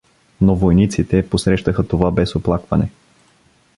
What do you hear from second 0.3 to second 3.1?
Но войниците посрещаха това без оплакване.